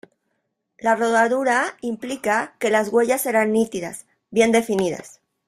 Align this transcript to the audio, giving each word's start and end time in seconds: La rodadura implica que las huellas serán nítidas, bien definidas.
La 0.79 0.95
rodadura 0.95 1.77
implica 1.81 2.55
que 2.57 2.71
las 2.71 2.89
huellas 2.91 3.21
serán 3.21 3.51
nítidas, 3.53 4.05
bien 4.31 4.51
definidas. 4.51 5.19